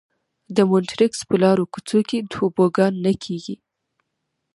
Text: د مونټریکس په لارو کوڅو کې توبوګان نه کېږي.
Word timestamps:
د 0.55 0.57
مونټریکس 0.69 1.19
په 1.29 1.35
لارو 1.43 1.63
کوڅو 1.73 1.99
کې 2.09 2.27
توبوګان 2.31 2.93
نه 3.05 3.13
کېږي. 3.23 3.55